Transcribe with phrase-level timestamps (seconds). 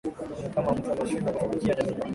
[0.39, 1.95] ini kama mtu ameshindwa kutumikia jamii